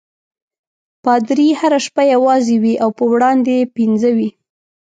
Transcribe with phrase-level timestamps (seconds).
[1.03, 4.29] پادري هره شپه یوازې وي او په وړاندې یې پنځه وي.